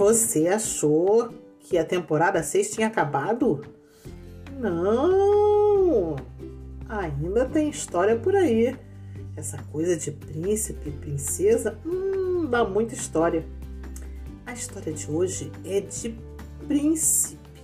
Você 0.00 0.48
achou 0.48 1.28
que 1.58 1.76
a 1.76 1.84
temporada 1.84 2.42
6 2.42 2.70
tinha 2.70 2.86
acabado? 2.86 3.60
Não! 4.58 6.16
Ainda 6.88 7.44
tem 7.44 7.68
história 7.68 8.16
por 8.16 8.34
aí. 8.34 8.74
Essa 9.36 9.58
coisa 9.64 9.98
de 9.98 10.10
príncipe 10.10 10.88
e 10.88 10.92
princesa, 10.92 11.78
hum, 11.84 12.46
dá 12.46 12.64
muita 12.64 12.94
história. 12.94 13.44
A 14.46 14.54
história 14.54 14.90
de 14.90 15.10
hoje 15.10 15.52
é 15.66 15.82
de 15.82 16.18
príncipe. 16.66 17.62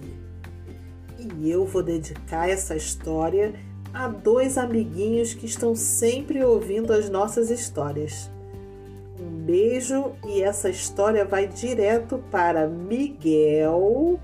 E 1.19 1.51
eu 1.51 1.65
vou 1.65 1.83
dedicar 1.83 2.51
essa 2.51 2.77
história 2.77 3.55
a 3.95 4.09
dois 4.09 4.59
amiguinhos 4.59 5.33
que 5.33 5.47
estão 5.47 5.75
sempre 5.75 6.45
ouvindo 6.45 6.93
as 6.93 7.09
nossas 7.09 7.49
histórias. 7.49 8.31
Beijo 9.47 10.17
e 10.27 10.43
essa 10.43 10.69
história 10.69 11.25
vai 11.25 11.47
direto 11.47 12.19
para 12.33 12.67
Miguel, 12.67 14.19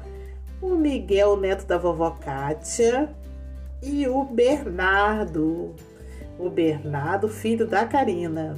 o 0.60 0.74
Miguel 0.74 1.36
neto 1.36 1.64
da 1.64 1.78
vovó 1.78 2.10
Kátia 2.10 3.08
e 3.80 4.08
o 4.08 4.24
Bernardo, 4.24 5.76
o 6.36 6.50
Bernardo 6.50 7.28
filho 7.28 7.68
da 7.68 7.86
Karina. 7.86 8.56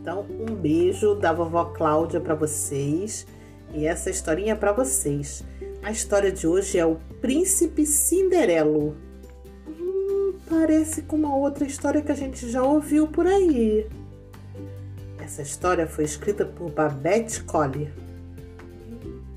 Então, 0.00 0.24
um 0.48 0.54
beijo 0.54 1.16
da 1.16 1.32
vovó 1.32 1.64
Cláudia 1.64 2.20
para 2.20 2.36
vocês 2.36 3.26
e 3.74 3.84
essa 3.84 4.10
historinha 4.10 4.54
para 4.54 4.70
vocês. 4.70 5.42
A 5.82 5.90
história 5.90 6.30
de 6.30 6.46
hoje 6.46 6.78
é 6.78 6.86
o 6.86 7.00
Príncipe 7.20 7.84
Cinderelo. 7.84 8.96
Hum, 9.66 10.34
parece 10.48 11.02
com 11.02 11.16
uma 11.16 11.34
outra 11.34 11.64
história 11.64 12.00
que 12.00 12.12
a 12.12 12.16
gente 12.16 12.48
já 12.48 12.62
ouviu 12.62 13.08
por 13.08 13.26
aí. 13.26 13.88
Essa 15.30 15.42
história 15.42 15.86
foi 15.86 16.02
escrita 16.02 16.44
por 16.44 16.72
Babette 16.72 17.44
Collier. 17.44 17.92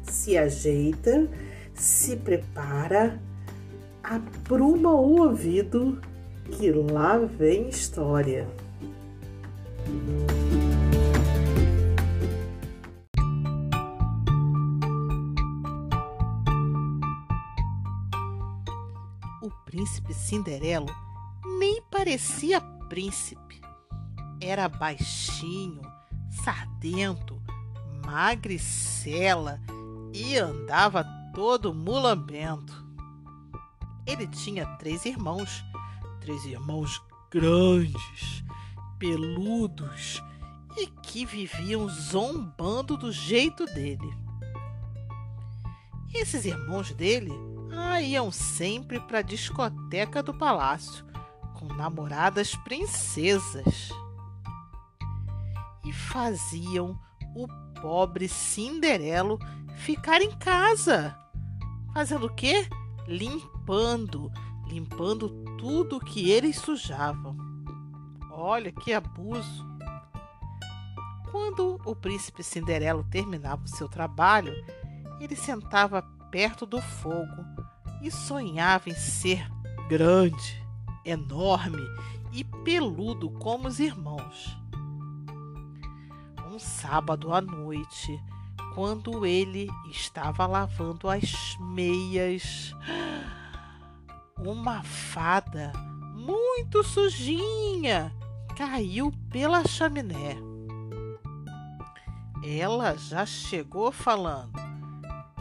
Se 0.02 0.36
ajeita, 0.36 1.30
se 1.76 2.18
prepara, 2.18 3.22
apruma 4.02 4.90
o 4.90 5.22
ouvido 5.22 6.02
que 6.50 6.72
lá 6.72 7.20
vem 7.20 7.70
história. 7.70 8.48
O 19.44 19.52
príncipe 19.64 20.12
Cinderelo 20.12 20.88
nem 21.60 21.84
parecia 21.92 22.60
príncipe 22.90 23.63
era 24.44 24.68
baixinho, 24.68 25.82
sardento, 26.30 27.42
magricela 28.06 29.60
e 30.14 30.38
andava 30.38 31.04
todo 31.34 31.74
mulambento. 31.74 32.84
Ele 34.06 34.28
tinha 34.28 34.66
três 34.78 35.06
irmãos, 35.06 35.64
três 36.20 36.44
irmãos 36.46 37.02
grandes, 37.32 38.44
peludos 39.00 40.22
e 40.78 40.88
que 40.88 41.26
viviam 41.26 41.88
zombando 41.88 42.98
do 42.98 43.12
jeito 43.12 43.66
dele. 43.66 44.14
Esses 46.14 46.46
irmãos 46.46 46.92
dele 46.92 47.32
ah, 47.72 48.02
iam 48.02 48.32
sempre 48.32 49.00
para 49.00 49.20
a 49.20 49.24
discoteca 49.24 50.22
do 50.22 50.34
palácio 50.34 51.06
com 51.56 51.74
namoradas 51.74 52.56
princesas 52.58 53.90
faziam 56.14 57.00
o 57.36 57.48
pobre 57.82 58.30
Cinderelo 58.30 59.40
ficar 59.78 60.22
em 60.22 60.30
casa. 60.30 61.18
Fazendo 61.92 62.28
o 62.28 62.34
quê? 62.34 62.70
Limpando, 63.08 64.32
limpando 64.68 65.30
tudo 65.58 66.00
que 66.00 66.30
eles 66.30 66.58
sujavam. 66.58 67.36
Olha 68.32 68.72
que 68.72 68.94
abuso! 68.94 69.66
Quando 71.32 71.82
o 71.84 71.96
príncipe 71.96 72.44
Cinderelo 72.44 73.04
terminava 73.06 73.64
o 73.64 73.68
seu 73.68 73.90
trabalho, 73.90 74.54
ele 75.20 75.36
sentava 75.36 76.04
perto 76.30 76.64
do 76.64 76.80
fogo 76.80 77.44
e 78.04 78.12
sonhava 78.12 78.88
em 78.88 78.96
ser 78.96 79.50
grande, 79.90 80.64
enorme 81.04 81.82
e 82.32 82.44
peludo 82.44 83.32
como 83.32 83.68
os 83.68 83.80
irmãos 83.80 84.63
um 86.54 86.60
sábado 86.60 87.34
à 87.34 87.42
noite, 87.42 88.22
quando 88.76 89.26
ele 89.26 89.68
estava 89.90 90.46
lavando 90.46 91.10
as 91.10 91.58
meias, 91.60 92.76
uma 94.38 94.84
fada 94.84 95.74
muito 96.14 96.84
sujinha 96.84 98.14
caiu 98.56 99.12
pela 99.32 99.68
chaminé. 99.68 100.38
Ela 102.44 102.96
já 102.98 103.26
chegou 103.26 103.92
falando: 103.92 104.54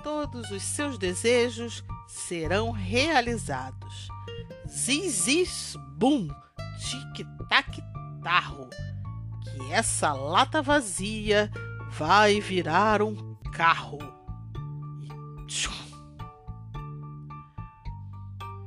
todos 0.03 0.51
os 0.51 0.63
seus 0.63 0.97
desejos 0.97 1.85
serão 2.09 2.71
realizados. 2.71 4.09
Zizis, 4.67 5.77
bum, 5.99 6.29
tic-tac, 6.79 7.83
tarro 8.23 8.71
essa 9.71 10.13
lata 10.13 10.63
vazia 10.63 11.51
vai 11.91 12.41
virar 12.41 13.03
um 13.03 13.35
carro. 13.53 13.99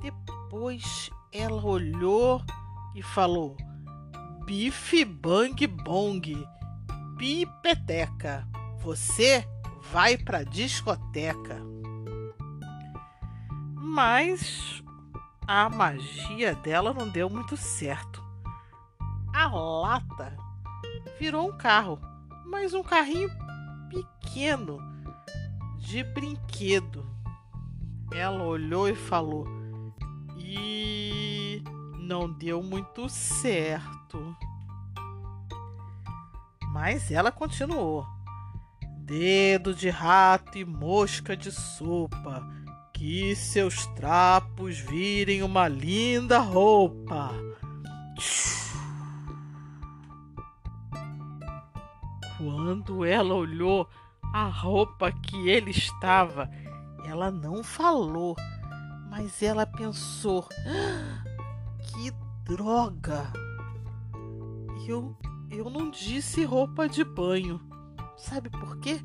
E 0.04 0.12
depois 0.12 1.10
ela 1.32 1.66
olhou 1.66 2.42
e 2.94 3.02
falou: 3.02 3.58
Bife 4.46 5.04
Bang 5.04 5.66
Bong, 5.68 6.48
pipeteca, 7.18 8.48
você 8.78 9.44
vai 9.92 10.18
pra 10.18 10.44
discoteca. 10.44 11.60
Mas 13.76 14.84
a 15.48 15.70
magia 15.70 16.54
dela 16.56 16.94
não 16.94 17.10
deu 17.10 17.30
muito 17.30 17.58
certo. 17.58 18.24
A 19.34 19.48
lata 19.48 20.45
virou 21.20 21.50
um 21.50 21.58
carro, 21.58 22.00
mas 22.46 22.74
um 22.74 22.84
carrinho 22.84 23.30
pequeno 23.90 24.80
de 25.80 26.03
brinquedo. 26.03 27.06
Ela 28.12 28.44
olhou 28.44 28.88
e 28.88 28.96
falou: 28.96 29.48
E 30.38 31.64
não 32.00 32.31
deu 32.31 32.62
muito 32.62 33.09
certo. 33.09 34.36
Mas 36.72 37.12
ela 37.12 37.32
continuou: 37.32 38.06
Dedo 39.00 39.74
de 39.74 39.90
rato 39.90 40.58
e 40.58 40.66
mosca 40.66 41.36
de 41.36 41.52
sopa, 41.52 42.46
que 42.94 43.36
seus 43.36 43.86
trapos 43.88 44.78
virem 44.78 45.44
uma 45.44 45.68
linda 45.68 46.40
roupa. 46.40 47.32
Quando 52.38 53.06
ela 53.06 53.34
olhou 53.34 53.88
a 54.34 54.46
roupa 54.47 55.12
que 55.12 55.47
ele 55.50 55.72
estava, 55.72 56.50
ela 57.06 57.31
não 57.31 57.63
falou, 57.63 58.35
mas 59.09 59.41
ela 59.41 59.66
pensou: 59.66 60.47
ah, 60.68 61.23
que 61.79 62.12
droga! 62.44 63.31
Eu, 64.88 65.17
eu 65.49 65.70
não 65.70 65.90
disse 65.90 66.43
roupa 66.43 66.87
de 66.87 67.03
banho. 67.03 67.61
Sabe 68.17 68.49
por 68.49 68.78
quê? 68.79 69.02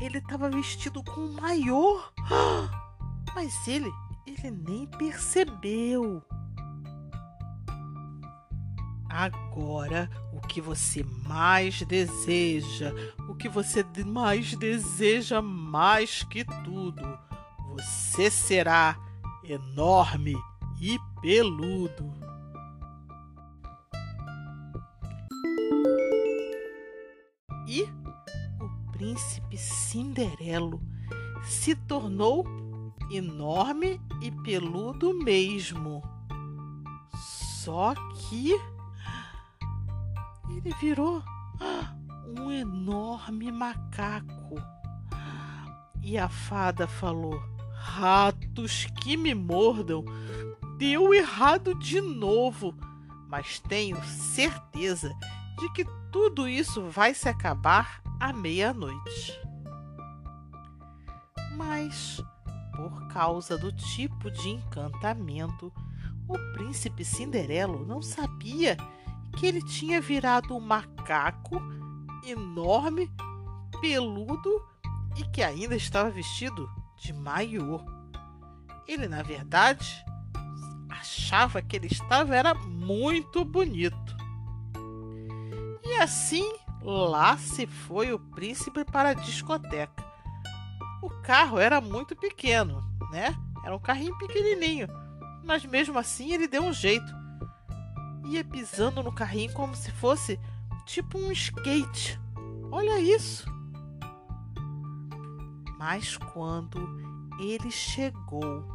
Ele 0.00 0.18
estava 0.18 0.48
vestido 0.48 1.02
com 1.02 1.20
um 1.20 1.32
maiô. 1.40 2.00
Mas 3.34 3.66
ele, 3.66 3.90
ele 4.26 4.50
nem 4.50 4.86
percebeu. 4.86 6.22
Agora, 9.08 10.08
o 10.38 10.46
que 10.46 10.60
você 10.60 11.04
mais 11.26 11.82
deseja, 11.82 12.94
o 13.28 13.34
que 13.34 13.48
você 13.48 13.84
mais 14.06 14.54
deseja 14.54 15.42
mais 15.42 16.22
que 16.22 16.44
tudo, 16.64 17.18
você 17.72 18.30
será 18.30 18.96
enorme 19.42 20.36
e 20.80 20.96
peludo. 21.20 22.14
E 27.66 27.82
o 27.82 28.92
príncipe 28.92 29.58
Cinderelo 29.58 30.80
se 31.42 31.74
tornou 31.74 32.46
enorme 33.10 34.00
e 34.22 34.30
peludo 34.30 35.12
mesmo. 35.12 36.00
Só 37.64 37.92
que 38.14 38.54
ele 40.68 40.74
virou 40.74 41.22
um 42.38 42.50
enorme 42.52 43.50
macaco. 43.50 44.56
E 46.02 46.18
a 46.18 46.28
fada 46.28 46.86
falou: 46.86 47.42
Ratos 47.74 48.86
que 49.00 49.16
me 49.16 49.34
mordam, 49.34 50.04
deu 50.76 51.14
errado 51.14 51.74
de 51.74 52.00
novo, 52.00 52.74
mas 53.28 53.58
tenho 53.60 54.02
certeza 54.04 55.10
de 55.58 55.72
que 55.72 55.86
tudo 56.12 56.46
isso 56.46 56.82
vai 56.82 57.14
se 57.14 57.28
acabar 57.28 58.02
à 58.20 58.32
meia-noite. 58.32 59.40
Mas, 61.56 62.22
por 62.76 63.08
causa 63.08 63.56
do 63.56 63.72
tipo 63.72 64.30
de 64.30 64.50
encantamento, 64.50 65.72
o 66.28 66.38
príncipe 66.52 67.04
Cinderelo 67.04 67.84
não 67.86 68.02
sabia 68.02 68.76
que 69.38 69.46
ele 69.46 69.62
tinha 69.62 70.00
virado 70.00 70.56
um 70.56 70.60
macaco 70.60 71.62
enorme, 72.26 73.08
peludo 73.80 74.60
e 75.16 75.22
que 75.24 75.42
ainda 75.42 75.76
estava 75.76 76.10
vestido 76.10 76.68
de 76.96 77.12
maiô. 77.12 77.80
Ele, 78.86 79.06
na 79.06 79.22
verdade, 79.22 80.04
achava 80.88 81.62
que 81.62 81.76
ele 81.76 81.86
estava 81.86 82.34
era 82.34 82.52
muito 82.52 83.44
bonito. 83.44 84.16
E 85.84 85.94
assim, 86.02 86.52
lá 86.82 87.36
se 87.38 87.64
foi 87.64 88.12
o 88.12 88.18
príncipe 88.18 88.84
para 88.84 89.10
a 89.10 89.14
discoteca. 89.14 90.04
O 91.00 91.10
carro 91.22 91.60
era 91.60 91.80
muito 91.80 92.16
pequeno, 92.16 92.82
né? 93.12 93.36
Era 93.64 93.76
um 93.76 93.80
carrinho 93.80 94.18
pequenininho, 94.18 94.88
mas 95.44 95.64
mesmo 95.64 95.96
assim 95.96 96.32
ele 96.32 96.48
deu 96.48 96.64
um 96.64 96.72
jeito. 96.72 97.27
Ia 98.28 98.44
pisando 98.44 99.02
no 99.02 99.10
carrinho 99.10 99.52
como 99.54 99.74
se 99.74 99.90
fosse 99.90 100.38
tipo 100.84 101.16
um 101.18 101.32
skate. 101.32 102.20
Olha 102.70 103.00
isso! 103.00 103.50
Mas 105.78 106.18
quando 106.18 106.78
ele 107.40 107.70
chegou 107.70 108.66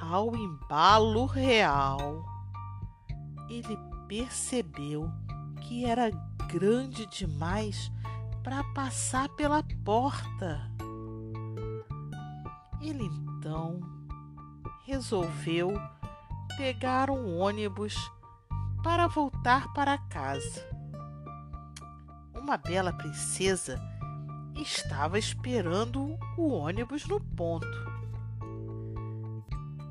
ao 0.00 0.36
embalo 0.36 1.26
real, 1.26 2.24
ele 3.48 3.76
percebeu 4.06 5.10
que 5.62 5.84
era 5.84 6.10
grande 6.46 7.04
demais 7.06 7.90
para 8.44 8.62
passar 8.72 9.28
pela 9.30 9.64
porta. 9.84 10.70
Ele 12.80 13.04
então 13.04 13.80
resolveu 14.84 15.72
pegar 16.56 17.10
um 17.10 17.38
ônibus 17.38 17.96
para 18.82 19.06
voltar 19.06 19.72
para 19.72 19.98
casa. 19.98 20.66
Uma 22.34 22.56
bela 22.56 22.92
princesa 22.92 23.80
estava 24.56 25.18
esperando 25.18 26.18
o 26.36 26.48
ônibus 26.48 27.06
no 27.06 27.20
ponto. 27.20 27.68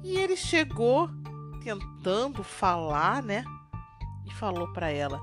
E 0.03 0.18
ele 0.18 0.36
chegou 0.36 1.09
tentando 1.63 2.44
falar, 2.44 3.21
né? 3.21 3.44
E 4.25 4.33
falou 4.33 4.71
para 4.74 4.89
ela: 4.89 5.19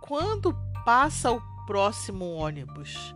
"Quando 0.00 0.56
passa 0.84 1.30
o 1.30 1.42
próximo 1.66 2.24
ônibus?" 2.24 3.14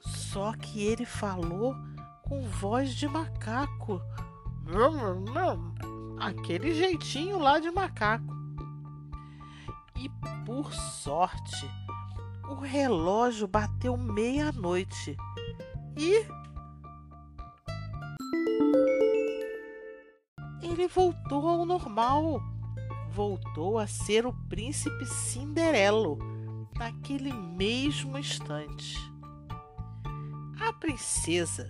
Só 0.00 0.52
que 0.52 0.82
ele 0.82 1.06
falou 1.06 1.74
com 2.22 2.42
voz 2.42 2.94
de 2.94 3.08
macaco. 3.08 4.00
Aquele 6.18 6.74
jeitinho 6.74 7.38
lá 7.38 7.58
de 7.58 7.70
macaco. 7.70 8.39
E 10.00 10.08
por 10.46 10.72
sorte, 10.72 11.70
o 12.48 12.54
relógio 12.54 13.46
bateu 13.46 13.98
meia-noite 13.98 15.14
e. 15.94 16.24
Ele 20.62 20.88
voltou 20.88 21.46
ao 21.46 21.66
normal. 21.66 22.40
Voltou 23.12 23.78
a 23.78 23.86
ser 23.86 24.24
o 24.24 24.32
príncipe 24.48 25.04
Cinderelo 25.04 26.16
naquele 26.78 27.34
mesmo 27.34 28.16
instante. 28.16 28.96
A 30.66 30.72
princesa, 30.72 31.68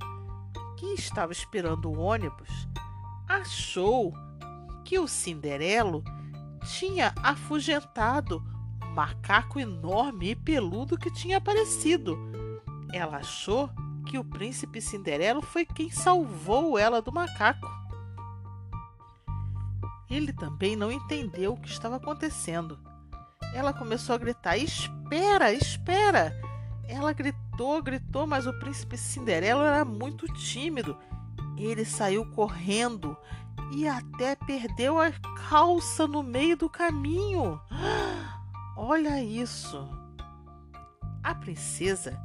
que 0.77 0.87
estava 0.95 1.33
esperando 1.33 1.91
o 1.91 1.99
ônibus, 1.99 2.69
achou 3.27 4.15
que 4.85 5.01
o 5.01 5.09
Cinderelo 5.09 6.05
tinha 6.61 7.13
afugentado 7.23 8.43
macaco 8.95 9.59
enorme 9.59 10.31
e 10.31 10.37
peludo 10.37 10.99
que 10.99 11.13
tinha 11.13 11.39
aparecido. 11.39 12.19
Ela 12.93 13.19
achou 13.19 13.71
que 14.07 14.19
o 14.19 14.25
príncipe 14.25 14.81
Cinderelo 14.81 15.41
foi 15.43 15.65
quem 15.65 15.91
salvou 15.91 16.79
ela 16.79 17.01
do 17.01 17.13
macaco. 17.13 17.71
Ele 20.09 20.33
também 20.33 20.75
não 20.75 20.91
entendeu 20.91 21.53
o 21.53 21.61
que 21.61 21.69
estava 21.69 21.97
acontecendo. 21.97 22.79
Ela 23.55 23.73
começou 23.73 24.15
a 24.15 24.19
gritar: 24.19 24.57
Espera, 24.57 25.53
espera! 25.53 26.37
Ela 26.89 27.13
gritou, 27.13 27.81
gritou, 27.81 28.27
mas 28.27 28.49
o 28.49 28.59
príncipe 28.59 28.97
Cinderelo 28.97 29.63
era 29.63 29.85
muito 29.85 30.27
tímido. 30.35 30.99
Ele 31.57 31.85
saiu 31.85 32.27
correndo 32.33 33.17
e 33.71 33.87
até 33.87 34.35
perdeu 34.35 34.99
a 35.01 35.11
calça 35.49 36.07
no 36.07 36.23
meio 36.23 36.57
do 36.57 36.69
caminho. 36.69 37.61
Olha 38.77 39.23
isso! 39.23 39.89
A 41.23 41.35
princesa 41.35 42.19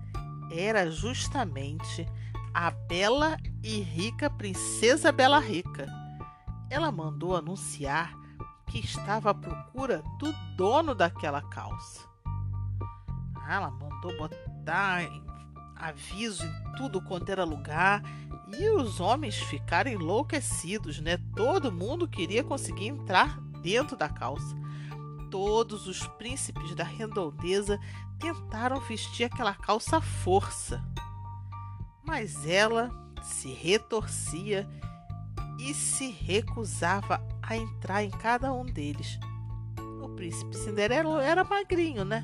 era 0.51 0.89
justamente 0.89 2.07
a 2.53 2.71
bela 2.71 3.37
e 3.61 3.81
rica 3.81 4.29
princesa 4.29 5.11
Bela 5.11 5.39
Rica. 5.39 5.87
Ela 6.69 6.91
mandou 6.91 7.35
anunciar 7.35 8.13
que 8.67 8.79
estava 8.79 9.31
à 9.31 9.33
procura 9.33 10.01
do 10.19 10.33
dono 10.55 10.95
daquela 10.95 11.41
calça. 11.41 12.07
Ela 13.47 13.69
mandou 13.69 14.17
botar 14.17 15.03
aviso 15.75 16.43
em 16.45 16.77
tudo 16.77 17.01
quanto 17.01 17.29
era 17.29 17.43
lugar 17.43 18.01
e 18.57 18.69
os 18.69 18.99
homens 18.99 19.35
ficaram 19.35 19.91
enlouquecidos, 19.91 20.99
né? 20.99 21.17
Todo 21.35 21.71
mundo 21.71 22.07
queria 22.07 22.43
conseguir 22.43 22.87
entrar 22.87 23.39
dentro 23.61 23.97
da 23.97 24.07
calça 24.07 24.55
todos 25.35 25.85
os 25.85 26.07
príncipes 26.07 26.73
da 26.75 26.85
redondeza 26.85 27.77
tentaram 28.17 28.79
vestir 28.79 29.25
aquela 29.25 29.53
calça 29.53 29.97
à 29.97 30.01
força. 30.01 30.81
Mas 32.05 32.47
ela 32.47 32.89
se 33.21 33.51
retorcia 33.51 34.65
e 35.59 35.73
se 35.73 36.09
recusava 36.09 37.21
a 37.41 37.57
entrar 37.57 38.01
em 38.01 38.11
cada 38.11 38.53
um 38.53 38.65
deles. 38.65 39.19
O 40.01 40.07
príncipe 40.15 40.55
Cinderelo 40.55 41.19
era 41.19 41.43
magrinho, 41.43 42.05
né? 42.05 42.23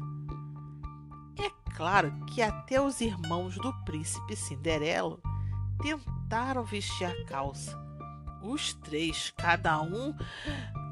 Claro 1.75 2.13
que 2.27 2.41
até 2.41 2.81
os 2.81 3.01
irmãos 3.01 3.55
do 3.55 3.73
príncipe 3.83 4.35
Cinderelo 4.35 5.21
tentaram 5.81 6.63
vestir 6.63 7.05
a 7.05 7.25
calça. 7.25 7.79
Os 8.43 8.73
três, 8.73 9.31
cada 9.37 9.81
um 9.81 10.15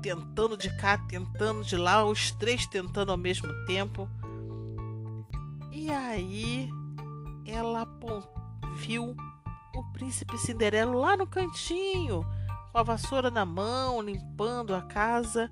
tentando 0.01 0.55
de 0.55 0.75
cá, 0.77 0.97
tentando 0.97 1.63
de 1.63 1.75
lá, 1.75 2.05
os 2.05 2.31
três 2.31 2.65
tentando 2.67 3.11
ao 3.11 3.17
mesmo 3.17 3.47
tempo. 3.65 4.09
E 5.71 5.91
aí 5.91 6.69
ela 7.45 7.87
viu 8.77 9.15
o 9.75 9.83
príncipe 9.93 10.37
Cinderelo 10.37 10.99
lá 10.99 11.17
no 11.17 11.27
cantinho, 11.27 12.25
com 12.71 12.77
a 12.77 12.83
vassoura 12.83 13.29
na 13.29 13.45
mão, 13.45 14.01
limpando 14.01 14.75
a 14.75 14.81
casa, 14.81 15.49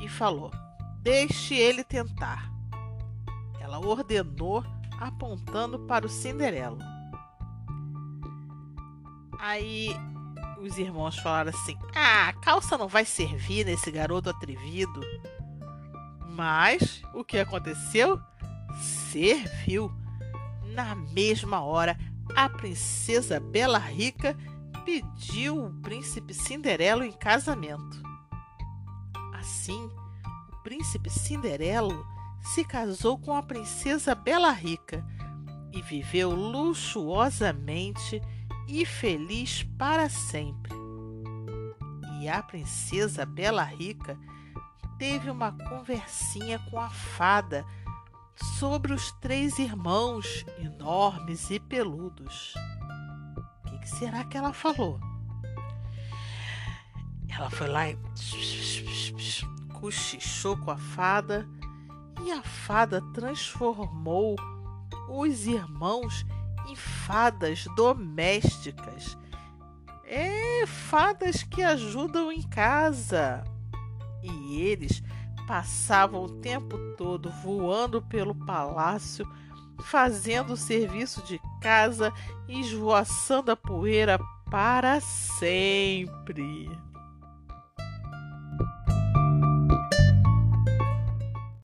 e 0.00 0.08
falou: 0.08 0.50
Deixe 1.00 1.54
ele 1.54 1.84
tentar. 1.84 2.51
Ordenou, 3.88 4.64
apontando 4.98 5.78
para 5.80 6.06
o 6.06 6.08
Cinderelo. 6.08 6.78
Aí 9.38 9.90
os 10.60 10.78
irmãos 10.78 11.18
falaram 11.18 11.50
assim: 11.50 11.76
Ah, 11.94 12.28
a 12.28 12.32
calça 12.32 12.78
não 12.78 12.88
vai 12.88 13.04
servir 13.04 13.66
nesse 13.66 13.90
garoto 13.90 14.30
atrevido. 14.30 15.00
Mas 16.28 17.02
o 17.12 17.24
que 17.24 17.38
aconteceu? 17.38 18.20
Serviu. 19.10 19.92
Na 20.72 20.94
mesma 20.94 21.60
hora, 21.60 21.98
a 22.34 22.48
princesa 22.48 23.38
Bela 23.38 23.78
Rica 23.78 24.36
pediu 24.84 25.66
o 25.66 25.74
príncipe 25.82 26.32
Cinderelo 26.32 27.04
em 27.04 27.12
casamento. 27.12 28.02
Assim, 29.34 29.90
o 30.52 30.62
príncipe 30.62 31.10
Cinderelo 31.10 32.06
se 32.42 32.64
casou 32.64 33.16
com 33.18 33.34
a 33.34 33.42
princesa 33.42 34.14
Bela 34.14 34.50
Rica 34.50 35.04
e 35.72 35.80
viveu 35.80 36.34
luxuosamente 36.34 38.20
e 38.68 38.84
feliz 38.84 39.62
para 39.78 40.08
sempre. 40.08 40.72
E 42.20 42.28
a 42.28 42.42
princesa 42.42 43.24
Bela 43.24 43.62
Rica 43.62 44.18
teve 44.98 45.30
uma 45.30 45.52
conversinha 45.52 46.58
com 46.70 46.78
a 46.78 46.90
fada 46.90 47.64
sobre 48.58 48.92
os 48.92 49.12
três 49.12 49.58
irmãos 49.58 50.44
enormes 50.58 51.50
e 51.50 51.58
peludos. 51.60 52.54
que 53.80 53.88
será 53.88 54.24
que 54.24 54.36
ela 54.36 54.52
falou? 54.52 55.00
Ela 57.28 57.50
foi 57.50 57.68
lá 57.68 57.88
e 57.88 57.98
cochichou 59.74 60.56
com 60.58 60.70
a 60.70 60.76
fada 60.76 61.48
e 62.24 62.30
a 62.30 62.42
fada 62.42 63.00
transformou 63.12 64.36
os 65.08 65.46
irmãos 65.46 66.24
em 66.68 66.76
fadas 66.76 67.64
domésticas. 67.76 69.16
É, 70.04 70.64
fadas 70.66 71.42
que 71.42 71.62
ajudam 71.62 72.30
em 72.30 72.42
casa. 72.42 73.42
E 74.22 74.60
eles 74.60 75.02
passavam 75.46 76.24
o 76.24 76.40
tempo 76.40 76.78
todo 76.96 77.30
voando 77.42 78.00
pelo 78.00 78.34
palácio, 78.34 79.26
fazendo 79.80 80.52
o 80.52 80.56
serviço 80.56 81.22
de 81.22 81.40
casa 81.60 82.12
e 82.46 82.60
esvoaçando 82.60 83.50
a 83.50 83.56
poeira 83.56 84.20
para 84.50 85.00
sempre. 85.00 86.68